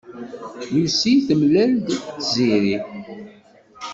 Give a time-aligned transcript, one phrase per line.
[0.73, 2.77] Lucy temlal-d Tiziri.